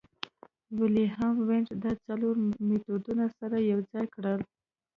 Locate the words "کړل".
4.15-4.39